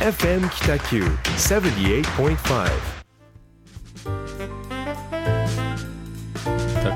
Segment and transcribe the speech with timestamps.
[0.00, 2.66] FM 北九78.5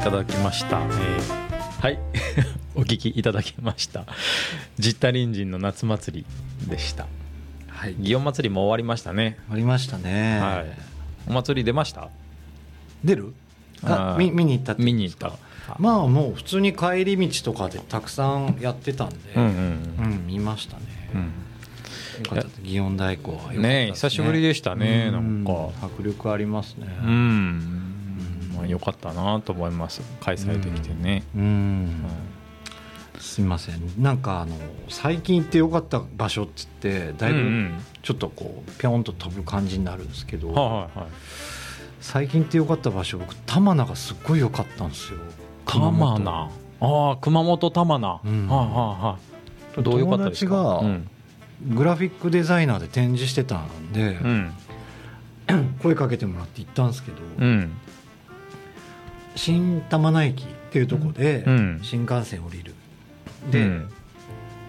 [0.00, 1.44] いただきました、えー
[1.80, 1.98] はい。
[2.74, 4.04] お聞きいただきました。
[4.78, 6.24] ジッタリンジンの夏祭
[6.62, 7.06] りでした。
[7.68, 7.94] はい。
[7.96, 9.38] 祇園祭りも終わりましたね。
[9.50, 10.66] ありましたね、はい。
[11.28, 12.08] お祭り出ました？
[13.04, 13.34] 出る？
[13.82, 15.32] ああー見見に行ったって見に行った。
[15.78, 19.50] まあもう普通に帰り道とかでたくさんやってたんでうんうん。
[19.98, 20.82] うん見ましたね、
[21.14, 21.30] うん
[22.62, 23.88] 祇園太鼓はね。
[23.88, 25.52] え久しぶりでしたねなんか。
[25.52, 26.86] う迫力ありますね。
[27.02, 30.00] うん、まあ、よかったなと思います。
[30.20, 32.04] 開催できてね、うん。
[33.18, 33.80] すいません。
[33.98, 34.56] なんかあの
[34.88, 37.74] 最近行ってよかった場所っつってだいぶうんうん。
[38.02, 41.08] ちょっとこうピョンと飛ぶ感じになるんですけど、はいはいはい。
[42.00, 45.18] 最近行ってよかった場所僕玉名がすっごい良かったんですよ。
[45.66, 46.22] 玉本。
[46.22, 46.50] 名。
[46.80, 48.48] ああ熊本玉名、うん。
[48.48, 48.68] はいはい
[49.02, 49.18] は
[49.78, 49.82] い。
[49.82, 50.54] どうよかったですか？
[50.54, 51.10] 友達がうん
[51.62, 54.52] グラフィックデザイナーで展示してたんで、うん。
[55.82, 57.76] 声かけてもらって行ったんですけど、うん。
[59.36, 61.80] 新玉名駅っていうところでうん。
[61.82, 62.74] 新幹線降りる、
[63.50, 63.90] で、うん。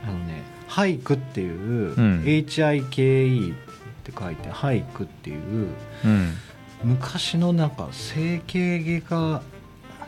[0.08, 2.22] あのね「俳句」っていう、うん。
[2.24, 3.58] HIKE っ
[4.04, 5.70] て書いて「俳句」っていう
[6.06, 6.34] うん。
[6.84, 9.42] 昔のなんか整形外科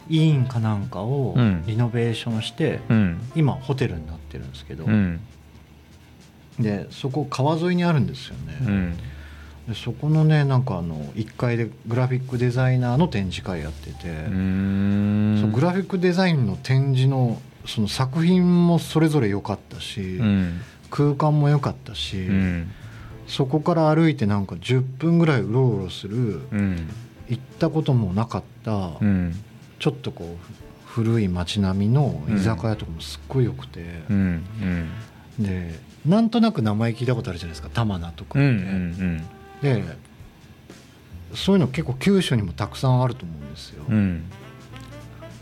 [0.09, 1.63] 医院かなんかをうん。
[1.65, 3.21] リノベーションして、うん。
[3.35, 5.19] 今ホテルになってるんですけど、うん
[6.59, 8.97] でそこ川沿いにあるんですよね、うん。
[9.67, 15.37] でそこのねなんかあの1階でグラフィックデザイナーの展示会やってて、うん。
[15.41, 20.61] そうグラフィックデザインの展示のその作品もそれぞれ良かったし、うん。
[20.89, 22.71] 空間も良かったし、うん。
[23.27, 26.89] そこから歩いてなんか10分ぐらいうろうろするうん。
[27.27, 29.35] 行ったこともなかった、うん。
[29.79, 30.53] ちょっとこう
[30.85, 33.81] ふ古い街並みの居酒屋とかもすっごい良くて、
[35.39, 37.69] でなんとなく名前聞いたことあるじゃないですか。
[37.69, 39.23] 玉名とかうん
[39.61, 39.83] で
[41.33, 44.23] そういうの結構九州にもたくさんあると思うんですよ、うん。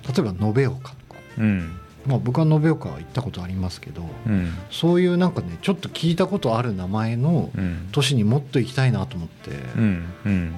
[0.08, 1.78] 例えば延岡とか、うん。
[2.08, 4.54] まあ、僕は延岡は行ったことありますけど、うん。
[4.72, 7.90] そういうなんかねちょっと聞いたことある名前のうん。
[7.92, 9.52] 都市にもっと行きたいなと思って、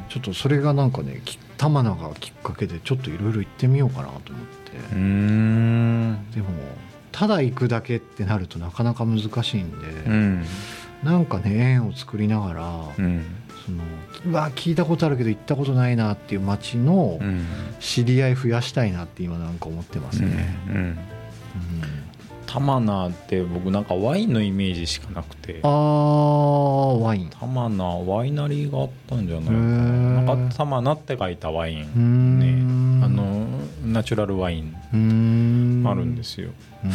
[0.09, 4.96] ちょっとそれがなんかねき玉名がきっかけでちょっといろいろ行ってみようかなと思って、
[7.17, 10.45] ただ行くだけってなるとなかなか難しいんで、うん。
[11.03, 13.25] なんかね縁を作りながら、うん。
[13.66, 13.83] その
[14.28, 17.44] うわ聞いたことあるけど行ったことないなっていう街のうん
[17.79, 20.59] 知り合い増やしたいなって今なんか思ってますね。
[20.69, 20.75] うん。
[20.75, 20.97] うん。
[22.45, 25.59] 玉名って僕なんかワインのイメージしかなくて。
[25.63, 27.29] あーワイン。
[27.31, 29.59] 玉名ワイナリーがあったんじゃないかな。
[30.23, 32.99] なんか玉名って書いたワインん。
[32.99, 33.47] ねあの
[33.85, 34.75] ナチュラルワイン。
[34.94, 36.50] うーんあるんですよ。
[36.84, 36.92] うん。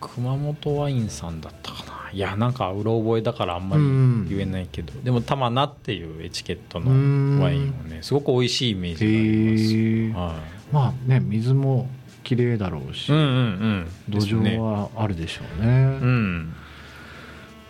[0.00, 2.10] 熊本ワインさんだったかな。
[2.12, 4.28] いやなんかうろ覚えだからあんまりうん。
[4.28, 4.92] 言えないけど。
[5.02, 7.40] でも玉名っていうエチケットのうん。
[7.40, 11.88] ワインをねすごく美味しいイメーへジえがあります、まあね水も
[12.22, 13.36] 綺麗だろうし、はい、うんうん。
[13.36, 15.68] うん土壌はあるでしょうね。
[15.68, 16.54] うん。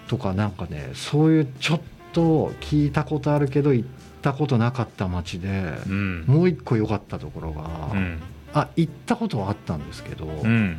[0.08, 1.80] とかなんかねそういうちょっ
[2.12, 3.88] と聞いたことあるけど行っ
[4.22, 6.24] たことなかった街で、うん。
[6.26, 8.20] もう一個良かったところが、うん
[8.54, 10.78] あ行ったことはあったんですけど、うん。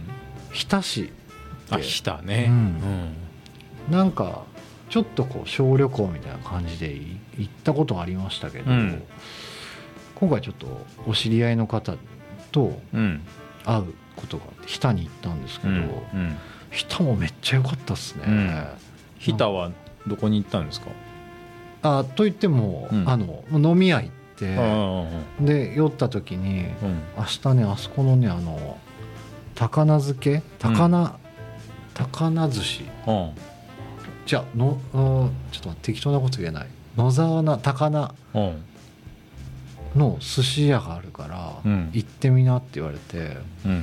[0.53, 1.11] 日田市
[1.69, 2.45] あ来たね。
[2.47, 3.13] うん。
[3.89, 4.43] なんか
[4.89, 9.03] ちょっとこう小旅行みたいな感じでい行ったことありましたけど、うん。
[10.15, 10.67] 今回ちょっと
[11.05, 11.95] お知り合いの方
[12.53, 12.79] と
[13.65, 15.79] 会うことがあって日田に行ったんですけど、うん。
[15.79, 15.91] うん。
[16.71, 18.23] 日田もめっちゃ良かったっすね。
[18.25, 18.65] うん。
[19.19, 19.71] 日田は
[20.07, 20.87] どこに行ったんですか？
[21.81, 23.09] あといっても、うん。
[23.09, 27.01] あの飲み屋行って、うんで酔った時にうん。
[27.17, 28.77] 明日ねあそこのねあの
[29.55, 30.41] 高菜漬け？
[30.59, 31.17] 高菜、
[31.93, 32.83] 高菜寿司。
[33.07, 33.31] うん。
[34.25, 36.67] じゃあのうんちょっと待って適当なこと言えない。
[36.97, 38.63] 野沢菜高菜うん。
[39.95, 41.89] の寿司屋があるから、うん。
[41.93, 43.81] 行ってみなって言われてうん。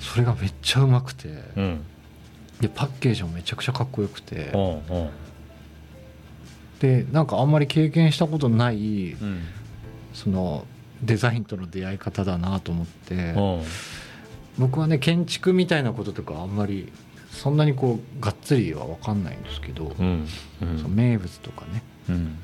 [0.00, 1.84] それがめっちゃうまくて、うん。
[2.60, 5.10] でパッケージもめちゃくちゃかっこよくて、うんうん。
[6.80, 9.40] でなんかあんまり経験したことないうん
[10.14, 10.66] その
[11.02, 13.62] デザインとの出会い方だなと思って、うん。
[14.58, 16.92] 僕はね建築みたいなこととかあんまり
[17.30, 20.28] そんなにこうがっつりは分かんないんですけど、うん。
[20.60, 21.82] その名物とかね。
[22.08, 22.38] うん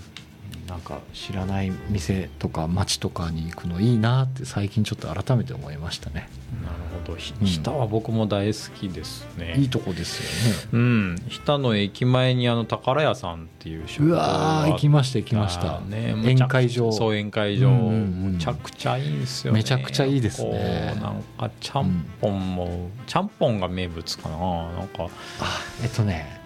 [0.68, 6.28] なんか知らない店とか街とかに行くのいいなって最近ちょっと改めて思いましたね。
[6.62, 6.74] なる
[7.06, 7.16] ほど。
[7.16, 9.54] 日田は僕も大好きですね。
[9.56, 10.68] いいとこですよね。
[10.72, 11.16] うん。
[11.28, 16.92] 日田の駅前にあの宝屋さんっていううわー行きました行きました、ね宴会場。
[16.92, 17.90] そう宴会場、うんうんう
[18.28, 18.32] ん。
[18.34, 19.58] めちゃくちゃいいんですよね。
[19.58, 20.94] めちゃくちゃいいですね。
[21.00, 24.36] なんかちゃんぽんも、ちゃんぽんが名物かな。
[24.72, 25.04] なんか。
[25.40, 26.37] あえっとね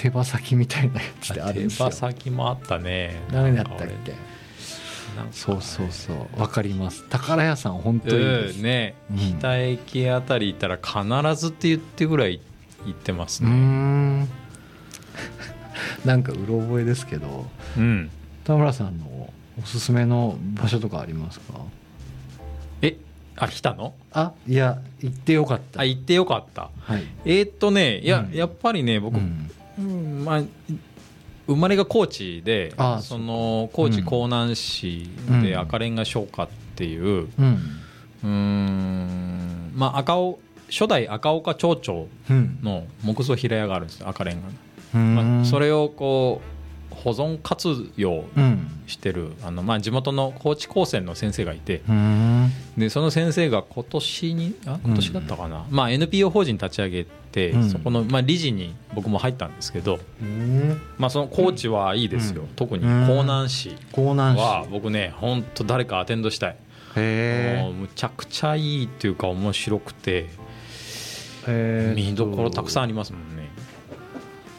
[0.00, 1.88] 手羽先みたいなやつであるんですよ。
[1.88, 3.16] 手羽先もあったね。
[3.32, 4.14] 何だったっけ？
[5.32, 6.40] そうそうそう。
[6.40, 7.04] わかります。
[7.08, 8.94] 宝屋さん本当にいいね。
[9.10, 9.18] うん。
[9.38, 12.40] 北駅あたり行ったら必ずって言ってぐらい
[12.86, 13.50] 行ってますね。
[13.50, 14.28] ん。
[16.04, 17.46] なんかうろ覚えですけど
[17.76, 18.10] うん。
[18.44, 21.54] 田村さんのおすすめの場所とかありますか？
[22.82, 22.96] え
[23.34, 23.94] あ来たの？
[24.12, 25.80] あいや行ってよかった。
[25.80, 26.70] あ行ってよかった。
[26.78, 27.02] はい。
[27.24, 28.36] えーっとねいや、うん。
[28.36, 29.37] やっぱりね僕、うん
[29.78, 30.42] うんまあ
[31.46, 35.08] 生まれが高知であその高知うん江南市
[35.42, 35.60] でうん。
[35.60, 37.28] 赤レンガ商家っていう
[38.22, 39.72] うん。
[39.74, 40.38] まあ赤尾
[40.70, 42.58] 初代赤岡町長うん。
[42.62, 44.54] の木造平屋があるんですよ赤レンガの、
[44.94, 45.14] うん。
[45.38, 52.50] まあ、それをこう保存活用うんしてるあの、まあ、地元の高知高専の先生がいてうん。
[52.76, 57.10] でその先生が今年にあ今年だったかな、まあ、NPO 法人立ち上げて、
[57.46, 57.70] うん。
[57.70, 62.48] そこの、まあ、理事に僕も入ったんですけど、うんまあ、その高知はいいですよ、うん。
[62.56, 63.04] 特にうん。
[63.10, 66.56] 江南市は僕ね本当誰かアテンドしたい、
[66.96, 70.26] へもうむちゃくちゃいいっていうか面白くて
[71.46, 73.48] え見どころたくさんありりますもんね。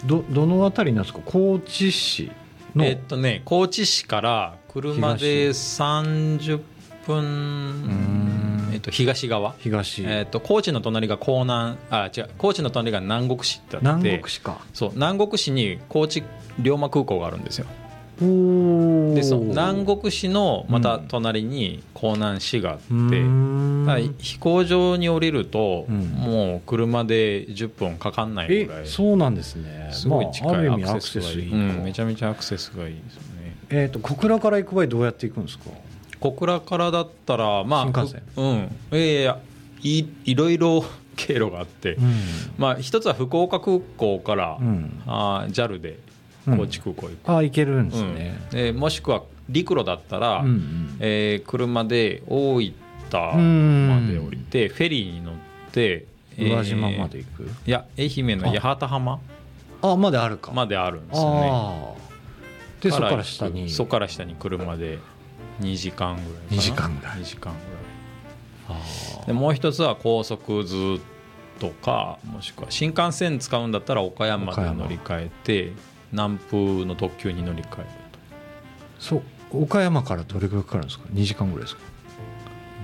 [0.06, 1.20] どどのあたりなんですか？
[1.26, 2.32] 高知市
[2.76, 2.86] の。
[2.86, 6.62] えっとね高知市から車で30
[7.06, 8.19] 分
[8.80, 10.04] っと、東側、東。
[10.06, 13.88] えっと、高知の隣が江南あ違う高知の隣が南国市ってあって。
[13.88, 14.58] 南国市か。
[14.74, 16.24] そう南国市に高知
[16.60, 17.66] 龍馬空港があるんですよ。
[18.22, 26.00] おでそう南国市のまた隣に江南市があって、だから飛行場に降りると、うん。
[26.00, 28.84] もう車で10分かかんないぐらい。
[28.84, 29.90] えそうなんですね。
[29.94, 33.56] すごい近い、アアクセスがいい、うん、めちゃめちゃアクセスがいいですよね。
[33.70, 35.70] えっ、と小倉から行く場合どうやって行くんですか？
[36.20, 38.22] 小倉からだったらまあ新幹線。
[38.38, 38.98] ううん。
[39.00, 39.40] いやいや
[40.26, 40.84] いろいろ
[41.16, 42.14] 経路があって、うん。
[42.58, 45.02] まあ一つは福岡空港から、うん。
[45.06, 45.98] あー JAL で
[46.48, 46.58] うん。
[46.58, 48.16] 高知空港行く、あ行けるんですうん。
[48.16, 50.98] ね、でもしくは陸路だったら、うんうん。
[51.00, 52.74] えー車で大分
[53.34, 55.36] うんまで降りて、フェリーに乗っ
[55.72, 56.06] て、
[56.38, 59.20] えー宇和島まで行く、いや愛媛の八幡浜
[59.82, 60.52] あまであるか。
[60.54, 62.10] まであるんですよね。
[62.82, 63.70] でそこから下に。
[63.70, 65.00] そこから下に車で
[65.62, 66.58] 2時間ぐらいかな。
[66.58, 67.60] 2時間ぐらい2時間ぐ
[68.72, 68.80] らい。
[69.22, 71.00] あでもう一つは高速ずっ
[71.60, 75.74] とかもしくは新幹線使うんだったら岡山で乗り換えて
[76.12, 77.88] 南風の特急に乗り換える
[79.00, 79.22] そう
[79.52, 81.82] 岡山からどれぐらいかかるんですか？2時間ぐらいですか？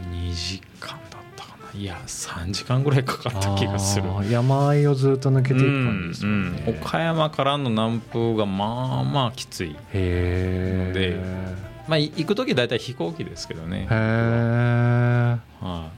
[0.09, 1.79] と2時間だったかな。
[1.79, 4.05] いや3時間ぐらいかかった気がする。
[4.31, 6.33] 山あいをずっと抜けていく感じですうん
[6.67, 6.75] うん。
[6.79, 11.55] 岡山からの南風がまあまあきつい、へえで
[11.87, 13.81] まあ、い行く時大体飛行機ですけどね。
[13.81, 15.89] へ、えは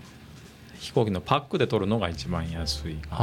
[0.76, 3.18] い、飛行機のパックで取るのが一番安いああ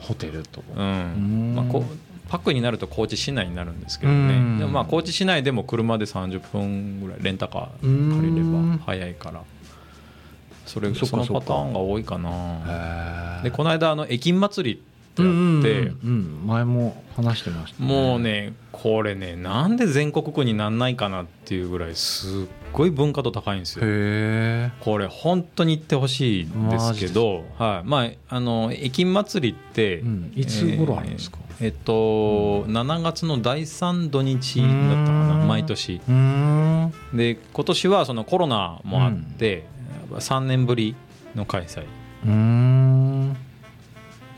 [0.00, 1.52] ホテルとうん。
[1.52, 1.54] ん。
[1.54, 1.84] まあ、こ
[2.28, 4.18] パックになると高知市内になるんですけどね。
[4.18, 4.58] うん。
[4.58, 8.42] でもまあ高知市内でも車で30分ぐらいレンタカうーん借りれ
[8.78, 9.42] ば早いから。
[10.66, 12.30] それそのパターンが多いかな。
[12.30, 14.82] へえでこの間あの駅祭り
[15.14, 22.30] ってあって、うんうん前も話してました、もうねこれねなんで全国区になんないかなっていうぐらいすっ
[22.72, 23.82] ごい文化度高いんですよ。
[24.80, 30.32] これ本当に行ってほしいんですけど、はい、まああの駅祭りって、うん。
[30.34, 31.38] いつ頃あるんですか？
[31.38, 35.48] えーえっと、7月の第3土日だったかなうん。
[35.48, 36.00] 毎年。
[37.14, 39.64] で今年はそのコロナもあって、
[40.10, 40.96] 3年ぶり
[41.36, 41.84] の開催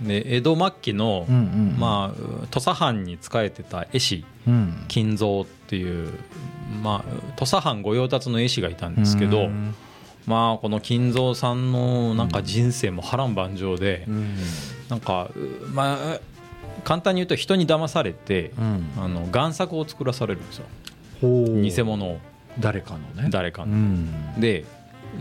[0.00, 4.84] で江戸末期の、うんうんまあ、土佐藩に仕えてた絵師うん。
[4.88, 6.12] 金蔵っていう、
[6.82, 9.74] まあ、土佐藩御用達の絵師がいたんですけど、うん。
[10.26, 14.36] まあこの金蔵さんのなんか人生も波乱万丈で、うん。
[14.88, 16.20] なんかうまあ
[16.84, 18.90] 簡単に言うと人に騙されて、うん。
[18.98, 20.66] あの贋作を作らされるんですよ。
[21.22, 22.18] 偽物を。
[22.58, 23.28] 誰かのね。
[23.30, 23.72] 誰かの。
[23.72, 24.40] うん。
[24.40, 24.64] で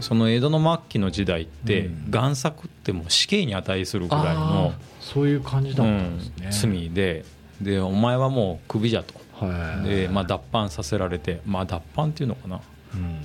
[0.02, 2.12] その江戸の末期の時代ってうん。
[2.12, 7.26] 贋作ってもう死刑に値するぐらいあのー、そういう感じだうったんですんね、罪で
[7.62, 9.14] でお前はもうクビじゃと。
[9.34, 9.90] はい。
[9.90, 12.62] で、まあ、脱藩させられて、まあ、脱藩っていうのかな、
[12.94, 13.20] うん。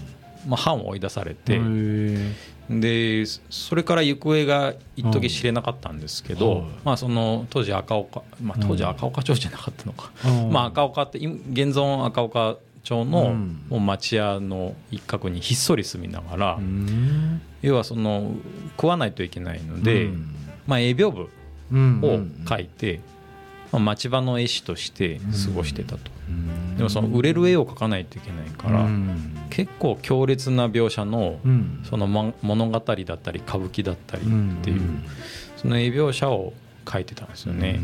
[0.48, 2.34] まあ、藩を追い出されへてー。
[2.70, 6.62] でそれから行方が一時知れなかったんですけど、はい。
[6.84, 10.52] まあ、その当時赤岡、まあ、当時赤岡町じゃなかったのか、うん。
[10.52, 13.62] まあ、赤岡って今現存赤岡町のうん。
[13.68, 17.40] もう町屋の一角にひっそり住みながら、うん。
[17.62, 18.32] 要はその
[18.76, 20.34] 食わないといけないので、うん。
[20.66, 21.28] まあ、営業部
[21.72, 23.00] うんを書いて、
[23.72, 26.76] まあ、町場の絵師として過ごしてたと、うん。
[26.76, 29.36] でもその売れる絵を描かないといけないから、うん。
[29.50, 31.84] 結構強烈な描写のうん。
[31.88, 34.24] そのま物語だったり歌舞伎だったりっ
[34.62, 35.04] ていう、ん
[35.56, 36.52] その絵描写を
[36.84, 37.78] 描いてたんですよね。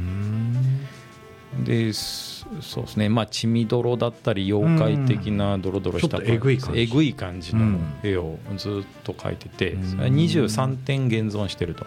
[1.58, 3.08] うんですそうですね。
[3.08, 6.80] まあ血みどろだったり妖怪的なドロドロしたちょっとえぐい感じ。
[6.80, 9.90] えぐい感じの絵をずっと描いてて、うん。
[9.90, 11.84] それ23点現存してると。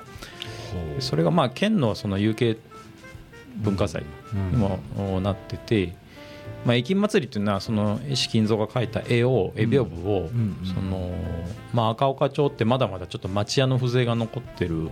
[0.95, 2.57] でそれがまあ県のその有形
[3.57, 4.79] 文化財にも
[5.21, 5.95] なってて、
[6.65, 10.29] まあ、駅祭りっていうのはその絵師金蔵が描いた絵を絵屏風を
[10.75, 11.11] その
[11.73, 14.89] まあ赤岡町ってまだまだちょっと町屋の風情が残ってる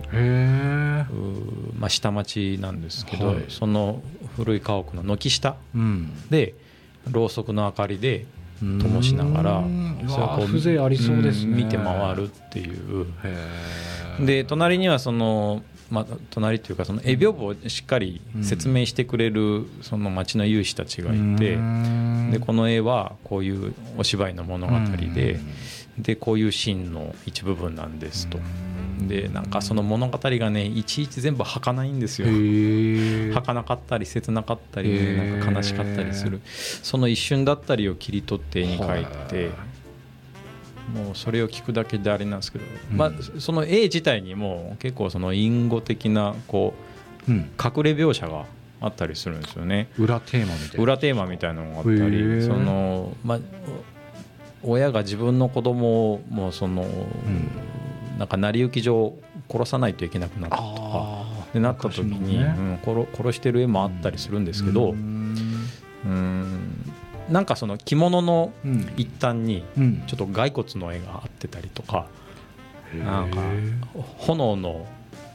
[1.78, 3.44] まあ、下町なんですけど、はい。
[3.48, 4.02] その
[4.36, 6.28] 古い家屋の軒下うん。
[6.30, 6.54] で
[7.10, 8.26] ろうそくの明かりで
[8.60, 9.64] 灯しながら
[10.08, 13.06] それをこう風情ありそうです見て回るっていう。
[14.24, 21.58] で隣にはその、まあ、隣というかその絵屏風をしっかり説明してくれるその町の有志たちがいて
[22.30, 24.74] でこの絵はこういうお芝居の物語
[25.14, 25.40] で
[25.98, 28.38] でこういうシーンの一部分なんですと。
[29.00, 32.28] でなんかその物語がねいちいち全部儚いんですよ。
[32.28, 36.40] へえ儚かったり切なかったりなんか悲しかったりする。
[36.44, 39.50] その一瞬だったりを切り取って絵に描いて
[40.94, 42.96] もうそれを聞くだけであれなんですけど、うん。
[42.96, 46.74] まあ、その絵自体にも結構その隠語的なこ
[47.28, 47.38] ううん。
[47.62, 48.46] 隠れ描写が
[48.80, 49.88] あったりするんですよね。
[49.98, 50.82] 裏テーマみたいな。
[50.82, 52.46] 裏テーマみたいなのがあったへりー。
[52.46, 53.38] その、まあ、
[54.62, 56.84] お親が自分の子供をもうその、
[58.18, 59.14] なんか成り行き上
[59.48, 61.38] 殺さないといけなくなったとか。
[61.52, 66.77] でなった時に、うん殺殺してる絵もあったりするんですけど、うん
[67.30, 68.92] なんかその着物のうん。
[68.96, 70.02] 一端にうん。
[70.06, 72.06] ちょっと骸骨の絵があってたりとか
[72.94, 73.40] なんか
[74.18, 74.86] 炎の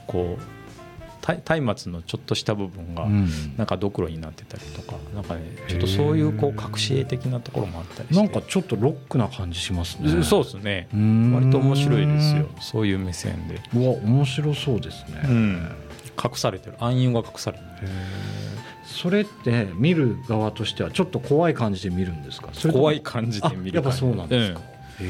[0.07, 0.43] こう
[1.21, 3.29] た松明のちょっとした部分がうん。
[3.55, 8.15] なんかドクロになってたりとかなんかねちょっとそういうこう隠し絵的なところもあったりして。
[8.15, 10.23] なんかちょっとロックな感じしますね。
[10.23, 10.89] そうですね。
[10.93, 11.33] うん。
[11.33, 12.49] 割と面白いですよ。
[12.59, 15.71] そういう目線で、うわ面白そうですね、うん、
[16.21, 16.75] 隠されてる。
[16.79, 17.89] 暗雲が隠されてる。
[18.85, 22.49] それって見る側としてはちょっと怖い感じで見るんですか？
[22.71, 24.59] 怖い感じで見るあやっぱそうなんですか、
[25.01, 25.07] うん。
[25.07, 25.09] へ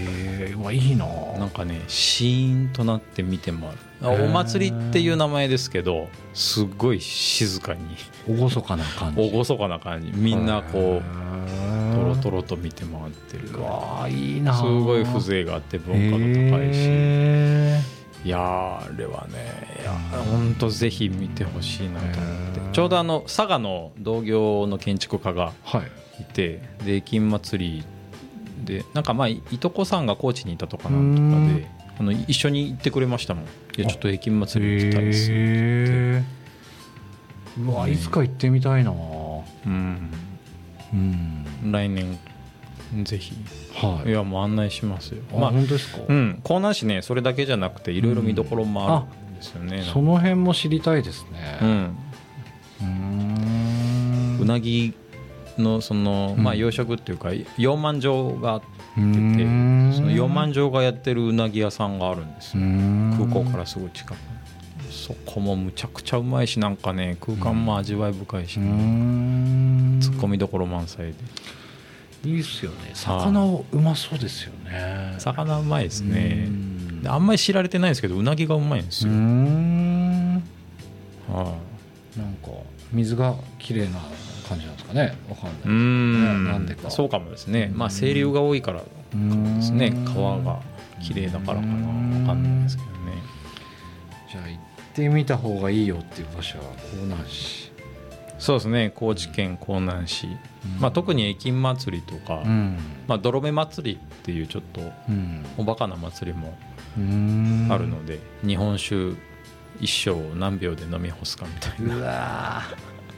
[0.52, 1.06] えうわいいな。
[1.38, 4.26] なんかねシーンとなって見てもらうへー。
[4.26, 7.82] お祭りっていう名前ですけどすっごい静かに。
[8.28, 9.30] 厳かな感じ。
[9.30, 10.12] 厳かな感じ。
[10.14, 17.82] みんなこうトロトロロと見て回ってるわいいならすごい風情があって文化の高いしへ
[18.26, 19.92] いやーあれはねいや
[20.32, 22.16] 本当ぜひ見てほしいなと思っ
[22.54, 22.62] て。
[22.74, 25.54] ちょうどあの佐賀の同業の建築家が
[26.18, 26.22] い。
[26.22, 27.84] いてで金祭り
[28.64, 31.28] でなんかまあいいとこさんが高知にいたとかなんとか
[31.60, 31.68] で
[32.00, 33.46] あの一緒に行ってくれましたもん。
[33.46, 33.48] い
[33.82, 36.22] やちょっと駅祭り行きたいですって。
[37.62, 38.92] うわいつか行ってみたいな。
[38.92, 40.12] うん。
[40.94, 41.46] うん。
[41.72, 42.18] 来年
[43.04, 43.34] ぜひ。
[43.74, 44.10] はい。
[44.10, 45.22] いやもう案内しますよ。
[45.34, 51.60] あまあ本当ですか、うん江南市ねそれだけじゃなくていろいろ見どころもあるんですよねその辺も知りたいですね。
[51.62, 51.98] うん。
[52.82, 54.40] うーん。
[54.42, 54.94] うなぎ
[55.58, 59.94] のそのまあうん養殖っていうか養鰻場があってうーてん。
[59.94, 63.30] その養鰻場がやってるうなぎ屋さんがあるんですうーよん。
[63.30, 64.18] 空港からすぐ近く
[64.90, 70.00] そこもむちゃくちゃうまいしなんかね空間も味わい深いし、うーん。
[70.02, 71.14] ツッコミどころ満載で
[72.26, 72.92] いいっすよね。
[72.94, 75.16] 魚うまそうですよね。
[75.20, 76.48] 魚うまいですね。
[77.06, 80.36] あんまり知られてないんですけどうなぎがうまいんですよ、ん。
[81.28, 81.58] は
[82.16, 82.52] なんか
[82.94, 84.00] 水が綺麗な
[84.48, 85.18] 感じなんですかね。
[85.30, 85.54] わかんない。
[85.66, 86.46] い、うん。
[86.46, 86.90] ねなんでか。
[86.90, 87.72] そうかもですね。
[87.74, 88.86] まあ清流が多いからか
[89.18, 90.62] もですね川が
[91.02, 91.74] 綺麗だからかな。
[92.22, 92.94] わかんないですけどね。
[94.32, 94.62] じゃあ行っ
[94.94, 97.73] てみた方がいいよっていう場所は江南市
[98.44, 98.92] そうですね。
[98.94, 100.28] 高知県江南市、
[100.78, 102.78] まあ、特に駅祭りとか、うん。
[103.08, 105.46] まあ、泥目祭りっていうちょっとうん。
[105.58, 106.54] おバカな祭りも
[106.98, 107.70] うん。
[107.72, 109.14] あるので、日本酒
[109.80, 112.62] 一升を何秒で飲み干すかみたいな、うわ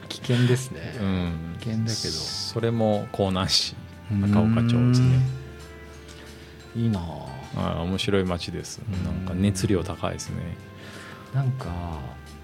[0.04, 0.08] ー。
[0.10, 0.96] 危険ですね。
[1.02, 1.96] うん、危険だけど。
[1.96, 3.76] それも江南市
[4.12, 5.20] うん高岡町ですね。
[6.76, 7.00] いいな
[7.58, 8.80] ああ面白い街です。
[9.04, 10.36] なんか熱量高いですね
[11.36, 11.66] なんか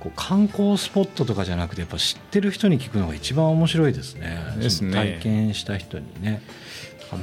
[0.02, 4.38] こう観光スポットとかじゃなくてやっぱ知ってる人に聞くのが一番面白いですね。
[4.60, 4.92] ですね。
[4.94, 6.42] 体験した人にね。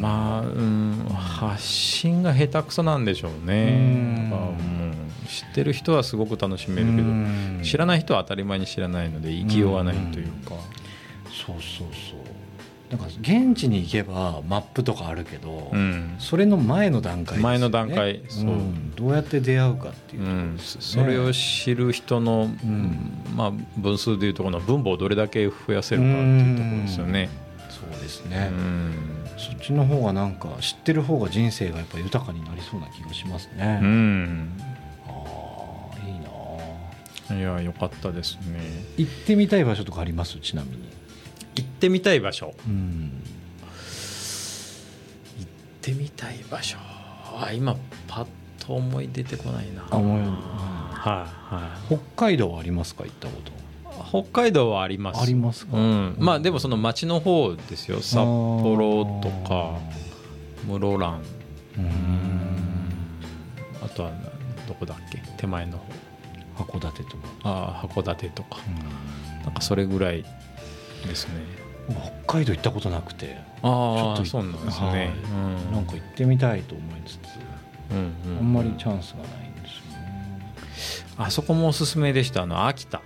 [0.01, 3.65] まあ、うん、発信が下手くそなんでしょうね。
[3.65, 4.59] うん。
[4.61, 4.95] うん
[5.29, 10.55] 知ってる人はすごく楽しめるけど知らない人は当たり前に知らないので生きようがないというか。
[11.31, 12.19] そうそうそう
[12.91, 16.17] なんか現地に行けばマップとかあるけど、うん。
[16.19, 17.43] それの前の段階ね。
[17.43, 18.45] 前の段階そう。
[18.45, 20.59] んどうやって出会うかっていううところん。
[20.59, 23.13] それを知る人の、ん。
[23.37, 27.29] まあ、分数でいうとこの分母をどれだけ増やせるかっていうところですよね。
[27.69, 28.95] そうですうね、ん。
[29.37, 34.53] そっちの方がなんか知ってる方が人生がやっぱ豊かになりそうな気がしますね、うん。
[35.07, 35.11] あ
[35.95, 38.59] あいいないや良かったですね。
[38.97, 40.39] 行ってみたい場所とかあります？
[40.39, 40.89] ちなみに
[41.65, 42.55] ってみたい場所。
[42.67, 43.23] うん。
[45.39, 45.51] 行っ
[45.81, 46.79] てみたい場所。
[46.81, 48.27] あ今パッ
[48.67, 49.87] と思い出てこないな。
[49.91, 53.05] あもうはいは北海道はありますか？
[53.05, 53.51] 行ったこと。
[53.51, 55.21] い北海道はあります。
[55.23, 55.77] ありますか？
[55.77, 58.01] うん、まあでもその町の方ですよ。
[58.01, 59.79] 札幌とか
[60.67, 61.23] 室蘭。
[61.77, 61.89] うん。
[63.83, 64.13] あとは
[64.67, 65.23] どこだっけ？
[65.37, 66.65] 手前の方。
[66.65, 67.17] 函館とか。
[67.45, 68.59] ああ函館とか。
[69.45, 70.25] なんかそれぐらい
[71.07, 71.35] ですね。
[72.27, 74.93] 北海道行ったことなくてあちょっとあそうなんですはい。
[74.95, 75.11] ね、
[75.69, 77.19] うん、なんか行ってみたいと思いつつ
[77.91, 78.01] うんう
[78.35, 80.53] んあんまりチャンスがないんですよね。
[81.17, 83.01] あそこもおすすめでしたあの秋田。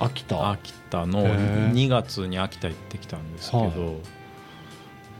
[0.00, 0.50] 秋田？
[0.50, 3.72] 秋田のへー2月に秋田行ってきたんですけど、はい。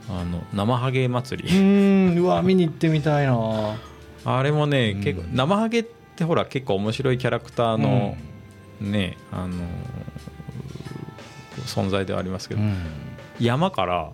[0.09, 3.77] あの生ハゲ祭うりーんうわ見に行ってみたいな。
[4.25, 5.03] あれもね、うん。
[5.03, 8.17] 結構生ハゲってほら結構面白いキャラクターの、
[8.81, 9.55] ねあの
[11.61, 12.75] 存在ではありますけど、うん。
[13.39, 14.11] 山から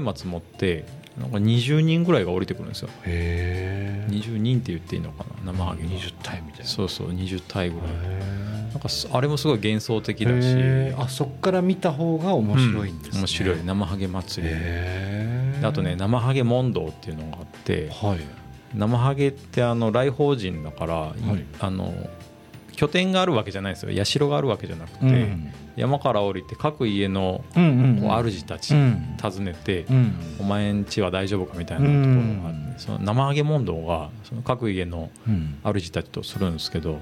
[0.00, 0.84] 松明持って
[1.18, 2.88] なんか20人ぐらいが降りてくるんですよ。
[3.04, 4.10] へえ。
[4.10, 5.88] 20人って言っていいのかな生ハゲが。
[5.90, 6.64] 20体みたいな。
[6.64, 7.88] そうそう20体ぐらい。
[7.90, 10.36] へなんかそあれもすごい幻想的だし。
[10.40, 10.94] え。
[10.98, 13.64] あそっから見た方が面白いんですね、うん面白い。
[13.64, 14.54] 生ハゲ祭り。
[15.64, 18.18] あとね生ハゲ問答っていうのがあってはい。
[18.74, 21.44] 生ハゲってあの来訪人だから、い。
[21.60, 21.92] あの
[22.82, 24.04] 拠点があるわけじゃないですよ。
[24.04, 25.52] 社があるわけじゃなくて、うん。
[25.76, 29.16] 山から降りて各家のこう主たちうん。
[29.22, 30.12] 訪ねて、うん。
[30.40, 32.74] お前ん家は大丈夫かみたいなところがあって、うん。
[32.78, 35.58] その生ハゲ問答がその各家のうん。
[35.62, 36.98] 主たちとするんですけど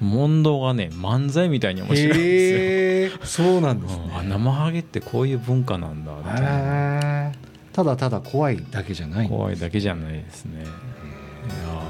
[0.00, 3.20] 問答がね漫才みたいに面白いんですよ。
[3.24, 4.02] そうなんですね。
[4.04, 4.16] うん。
[4.16, 7.32] あ生ハゲってこういう文化なんだみたいな。
[7.72, 10.62] ただただ怖いだけじゃない怖いだけじゃないですね。
[10.62, 11.87] いやー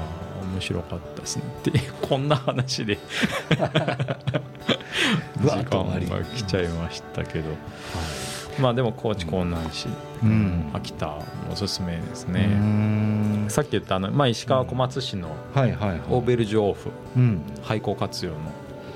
[0.53, 1.43] 面白かったですね。
[1.59, 2.97] っていうこんな話で。
[5.41, 7.45] 時間が来ちゃいましたけど、
[8.59, 9.87] まあでも高知江南市、
[10.23, 10.69] うん。
[10.73, 13.45] 秋田もおすすめですうね、ん。
[13.47, 17.41] さっき言ったあの、まあ、石川小松市のオーベルジュオフうん。
[17.63, 18.37] 廃校活用の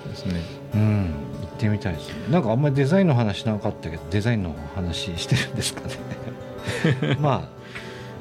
[0.09, 0.41] ですね。
[0.75, 1.13] うん。
[1.41, 2.15] 行ってみたいですね。
[2.29, 5.95] なんかあんまりデザインの話なかったけどデザインの話してるんですかね。
[7.21, 7.62] まあ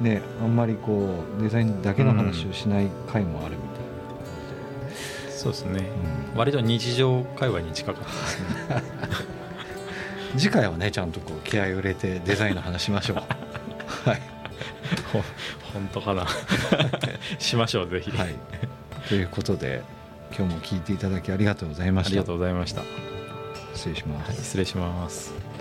[0.01, 3.73] ねあんまりこうデザインだけの話をしない回もあるみ
[5.43, 5.73] そうですね。
[5.73, 6.37] たいな、うん。
[6.37, 8.83] 割と日常会話に近かったですね。
[10.37, 13.17] 次回はねちゃんとこう気合を入れてデザインの話しましょう。
[14.09, 14.21] はい、
[15.11, 15.21] ほ
[15.73, 16.25] 本当かな。
[17.39, 18.35] しましょうぜひ、はい、
[19.09, 19.83] ということで
[20.35, 22.09] 今日も聞いていただきありがとうございました。
[22.11, 22.81] ありがとうございました、
[23.75, 24.29] 失礼します。
[24.29, 25.52] はい、失礼します